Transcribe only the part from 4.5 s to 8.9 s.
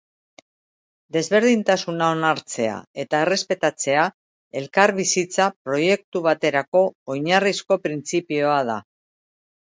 elkarbizitza proiektu baterako oinarrizko printzipioa da.